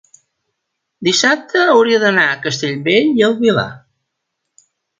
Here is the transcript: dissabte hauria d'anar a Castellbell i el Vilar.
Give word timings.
dissabte 1.07 1.61
hauria 1.73 2.01
d'anar 2.05 2.25
a 2.31 2.39
Castellbell 2.47 3.13
i 3.21 3.25
el 3.29 3.39
Vilar. 3.45 3.69